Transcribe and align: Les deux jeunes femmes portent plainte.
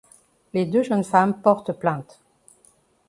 Les 0.55 0.65
deux 0.65 0.81
jeunes 0.81 1.03
femmes 1.03 1.39
portent 1.43 1.73
plainte. 1.73 2.21